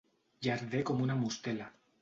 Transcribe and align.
Llarder 0.47 0.81
com 0.91 1.05
una 1.09 1.21
mostela. 1.23 1.73